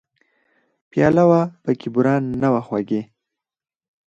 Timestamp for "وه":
1.29-1.41, 2.53-2.61